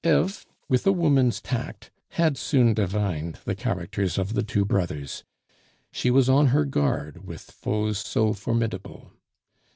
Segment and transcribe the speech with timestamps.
[0.03, 5.23] Eve, with a woman's tact, had soon divined the characters of the two brothers;
[5.91, 9.11] she was on her guard with foes so formidable.